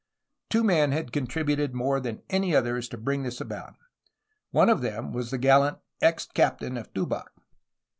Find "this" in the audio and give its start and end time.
3.21-3.39